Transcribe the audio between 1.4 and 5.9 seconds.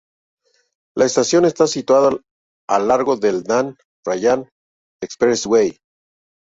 está situada a lo largo del Dan Ryan Expressway.